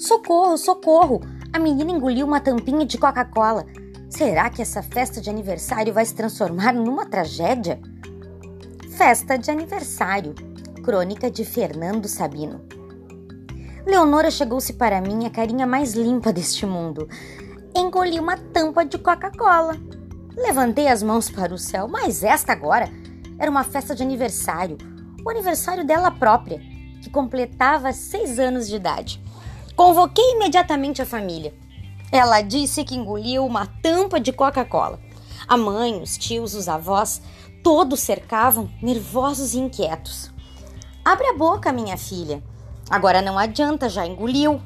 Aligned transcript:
Socorro, 0.00 0.56
socorro! 0.56 1.20
A 1.52 1.58
menina 1.58 1.92
engoliu 1.92 2.26
uma 2.26 2.40
tampinha 2.40 2.86
de 2.86 2.96
Coca-Cola. 2.96 3.66
Será 4.08 4.48
que 4.48 4.62
essa 4.62 4.82
festa 4.82 5.20
de 5.20 5.28
aniversário 5.28 5.92
vai 5.92 6.06
se 6.06 6.14
transformar 6.14 6.72
numa 6.72 7.04
tragédia? 7.04 7.78
Festa 8.96 9.36
de 9.36 9.50
aniversário. 9.50 10.34
Crônica 10.82 11.30
de 11.30 11.44
Fernando 11.44 12.08
Sabino. 12.08 12.62
Leonora 13.84 14.30
chegou-se 14.30 14.72
para 14.72 15.02
mim 15.02 15.26
a 15.26 15.30
carinha 15.30 15.66
mais 15.66 15.92
limpa 15.92 16.32
deste 16.32 16.64
mundo. 16.64 17.06
Engoli 17.76 18.18
uma 18.18 18.38
tampa 18.38 18.86
de 18.86 18.96
Coca-Cola. 18.96 19.76
Levantei 20.34 20.88
as 20.88 21.02
mãos 21.02 21.28
para 21.28 21.52
o 21.52 21.58
céu, 21.58 21.86
mas 21.86 22.24
esta 22.24 22.52
agora 22.52 22.88
era 23.38 23.50
uma 23.50 23.64
festa 23.64 23.94
de 23.94 24.02
aniversário, 24.02 24.78
o 25.22 25.28
aniversário 25.28 25.84
dela 25.84 26.10
própria, 26.10 26.58
que 27.02 27.10
completava 27.10 27.92
seis 27.92 28.38
anos 28.38 28.66
de 28.66 28.76
idade. 28.76 29.22
Convoquei 29.80 30.32
imediatamente 30.32 31.00
a 31.00 31.06
família. 31.06 31.54
Ela 32.12 32.42
disse 32.42 32.84
que 32.84 32.94
engoliu 32.94 33.46
uma 33.46 33.64
tampa 33.64 34.20
de 34.20 34.30
Coca-Cola. 34.30 35.00
A 35.48 35.56
mãe, 35.56 36.02
os 36.02 36.18
tios, 36.18 36.54
os 36.54 36.68
avós, 36.68 37.22
todos 37.62 38.00
cercavam, 38.00 38.70
nervosos 38.82 39.54
e 39.54 39.58
inquietos. 39.58 40.30
Abre 41.02 41.28
a 41.28 41.32
boca, 41.32 41.72
minha 41.72 41.96
filha. 41.96 42.42
Agora 42.90 43.22
não 43.22 43.38
adianta, 43.38 43.88
já 43.88 44.06
engoliu. 44.06 44.60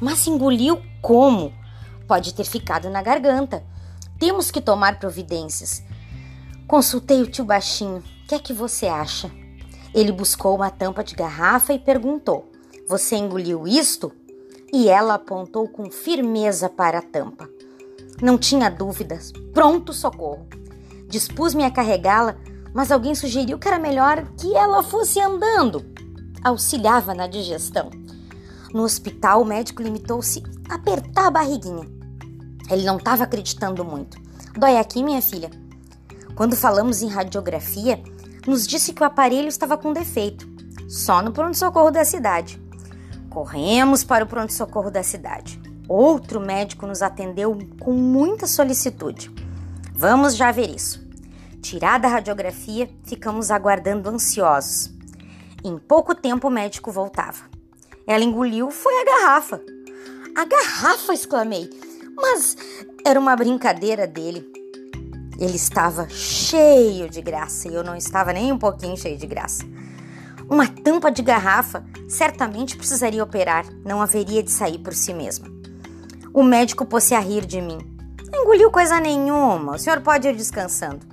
Mas 0.00 0.28
engoliu 0.28 0.80
como? 1.00 1.52
Pode 2.06 2.32
ter 2.32 2.44
ficado 2.44 2.88
na 2.88 3.02
garganta. 3.02 3.64
Temos 4.16 4.52
que 4.52 4.60
tomar 4.60 5.00
providências. 5.00 5.82
Consultei 6.68 7.20
o 7.20 7.26
tio 7.26 7.44
baixinho. 7.44 7.98
O 7.98 8.28
que 8.28 8.36
é 8.36 8.38
que 8.38 8.52
você 8.52 8.86
acha? 8.86 9.28
Ele 9.92 10.12
buscou 10.12 10.54
uma 10.54 10.70
tampa 10.70 11.02
de 11.02 11.16
garrafa 11.16 11.72
e 11.72 11.80
perguntou: 11.80 12.48
Você 12.88 13.16
engoliu 13.16 13.66
isto? 13.66 14.21
E 14.72 14.88
ela 14.88 15.14
apontou 15.14 15.68
com 15.68 15.90
firmeza 15.90 16.68
para 16.68 16.98
a 16.98 17.02
tampa. 17.02 17.48
Não 18.22 18.38
tinha 18.38 18.70
dúvidas. 18.70 19.30
Pronto 19.52 19.92
socorro. 19.92 20.46
Dispus-me 21.08 21.64
a 21.64 21.70
carregá-la, 21.70 22.36
mas 22.72 22.90
alguém 22.90 23.14
sugeriu 23.14 23.58
que 23.58 23.68
era 23.68 23.78
melhor 23.78 24.24
que 24.38 24.56
ela 24.56 24.82
fosse 24.82 25.20
andando. 25.20 25.84
Auxiliava 26.42 27.14
na 27.14 27.26
digestão. 27.26 27.90
No 28.72 28.82
hospital, 28.82 29.42
o 29.42 29.44
médico 29.44 29.82
limitou-se 29.82 30.42
a 30.70 30.76
apertar 30.76 31.26
a 31.26 31.30
barriguinha. 31.30 31.86
Ele 32.70 32.84
não 32.84 32.96
estava 32.96 33.24
acreditando 33.24 33.84
muito. 33.84 34.16
Dói 34.56 34.78
aqui, 34.78 35.02
minha 35.02 35.20
filha? 35.20 35.50
Quando 36.34 36.56
falamos 36.56 37.02
em 37.02 37.08
radiografia, 37.08 38.02
nos 38.46 38.66
disse 38.66 38.94
que 38.94 39.02
o 39.02 39.06
aparelho 39.06 39.48
estava 39.48 39.76
com 39.76 39.92
defeito, 39.92 40.48
só 40.88 41.20
no 41.20 41.30
pronto-socorro 41.30 41.90
da 41.90 42.04
cidade. 42.04 42.58
Corremos 43.32 44.04
para 44.04 44.24
o 44.24 44.26
pronto-socorro 44.26 44.90
da 44.90 45.02
cidade. 45.02 45.58
Outro 45.88 46.38
médico 46.38 46.86
nos 46.86 47.00
atendeu 47.00 47.58
com 47.80 47.92
muita 47.92 48.46
solicitude. 48.46 49.30
Vamos 49.94 50.36
já 50.36 50.52
ver 50.52 50.68
isso. 50.68 51.02
Tirada 51.62 52.06
a 52.06 52.10
radiografia, 52.10 52.90
ficamos 53.04 53.50
aguardando 53.50 54.10
ansiosos. 54.10 54.92
Em 55.64 55.78
pouco 55.78 56.14
tempo 56.14 56.48
o 56.48 56.50
médico 56.50 56.92
voltava. 56.92 57.44
Ela 58.06 58.22
engoliu 58.22 58.70
foi 58.70 58.92
a 59.00 59.04
garrafa. 59.06 59.62
A 60.36 60.44
garrafa, 60.44 61.14
exclamei. 61.14 61.70
Mas 62.14 62.54
era 63.02 63.18
uma 63.18 63.34
brincadeira 63.34 64.06
dele. 64.06 64.46
Ele 65.38 65.56
estava 65.56 66.06
cheio 66.10 67.08
de 67.08 67.22
graça 67.22 67.66
e 67.66 67.74
eu 67.74 67.82
não 67.82 67.96
estava 67.96 68.30
nem 68.34 68.52
um 68.52 68.58
pouquinho 68.58 68.94
cheio 68.94 69.16
de 69.16 69.26
graça. 69.26 69.64
Uma 70.50 70.68
tampa 70.68 71.10
de 71.10 71.22
garrafa 71.22 71.82
certamente 72.12 72.76
precisaria 72.76 73.24
operar, 73.24 73.64
não 73.84 74.02
haveria 74.02 74.42
de 74.42 74.50
sair 74.50 74.78
por 74.78 74.92
si 74.92 75.14
mesma. 75.14 75.48
O 76.34 76.42
médico 76.42 76.84
pôs-se 76.84 77.14
a 77.14 77.20
rir 77.20 77.46
de 77.46 77.60
mim. 77.60 77.78
Engoliu 78.34 78.70
coisa 78.70 79.00
nenhuma, 79.00 79.76
o 79.76 79.78
senhor 79.78 80.00
pode 80.02 80.28
ir 80.28 80.36
descansando. 80.36 81.06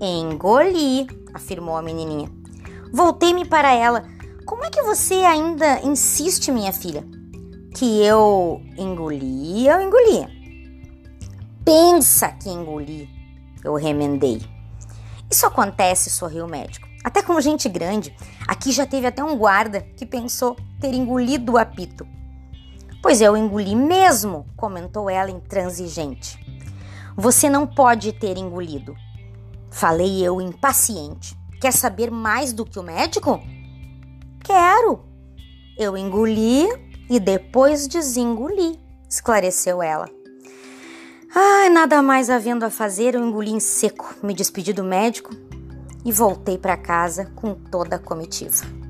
Engoli, 0.00 1.06
afirmou 1.32 1.76
a 1.76 1.82
menininha. 1.82 2.30
Voltei-me 2.92 3.46
para 3.46 3.72
ela. 3.72 4.04
Como 4.44 4.62
é 4.62 4.70
que 4.70 4.82
você 4.82 5.14
ainda 5.14 5.80
insiste, 5.80 6.52
minha 6.52 6.72
filha? 6.72 7.04
Que 7.74 8.02
eu 8.02 8.60
engoli, 8.76 9.66
eu 9.66 9.80
engoli. 9.80 10.36
Pensa 11.64 12.28
que 12.28 12.50
engoli, 12.50 13.08
eu 13.64 13.74
remendei. 13.74 14.42
Isso 15.30 15.46
acontece, 15.46 16.10
sorriu 16.10 16.44
o 16.44 16.48
médico. 16.48 16.86
Até 17.06 17.22
com 17.22 17.40
gente 17.40 17.68
grande. 17.68 18.12
Aqui 18.48 18.72
já 18.72 18.84
teve 18.84 19.06
até 19.06 19.22
um 19.22 19.38
guarda 19.38 19.80
que 19.96 20.04
pensou 20.04 20.56
ter 20.80 20.92
engolido 20.92 21.52
o 21.52 21.56
apito. 21.56 22.04
Pois 23.00 23.20
eu 23.20 23.36
engoli 23.36 23.76
mesmo, 23.76 24.44
comentou 24.56 25.08
ela 25.08 25.30
intransigente. 25.30 26.36
Você 27.16 27.48
não 27.48 27.64
pode 27.64 28.12
ter 28.12 28.36
engolido. 28.36 28.96
Falei 29.70 30.20
eu 30.20 30.40
impaciente. 30.40 31.38
Quer 31.60 31.72
saber 31.72 32.10
mais 32.10 32.52
do 32.52 32.64
que 32.64 32.76
o 32.76 32.82
médico? 32.82 33.40
Quero. 34.42 35.04
Eu 35.78 35.96
engoli 35.96 36.66
e 37.08 37.20
depois 37.20 37.86
desengoli, 37.86 38.80
esclareceu 39.08 39.80
ela. 39.80 40.10
Ai, 41.32 41.68
nada 41.68 42.02
mais 42.02 42.28
havendo 42.28 42.64
a 42.64 42.70
fazer, 42.70 43.14
eu 43.14 43.24
engoli 43.24 43.52
em 43.52 43.60
seco. 43.60 44.12
Me 44.24 44.34
despedi 44.34 44.72
do 44.72 44.82
médico 44.82 45.45
e 46.06 46.12
voltei 46.12 46.56
para 46.56 46.76
casa 46.76 47.26
com 47.34 47.52
toda 47.52 47.96
a 47.96 47.98
comitiva. 47.98 48.85